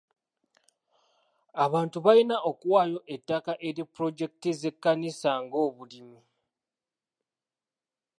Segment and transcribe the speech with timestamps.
[1.65, 6.19] Abantu balina okuwaayo ettaka eri pulojekiti z'ekkanisa ng'obulimi.